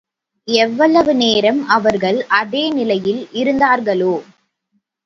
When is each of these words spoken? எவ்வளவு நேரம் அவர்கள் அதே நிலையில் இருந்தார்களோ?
எவ்வளவு 0.47 1.15
நேரம் 1.15 1.67
அவர்கள் 1.67 2.19
அதே 2.31 2.69
நிலையில் 2.71 3.29
இருந்தார்களோ? 3.31 4.13